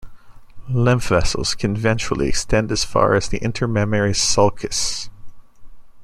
[0.67, 5.09] Lymph vessels can ventrally extend as far as the intermammary sulcus.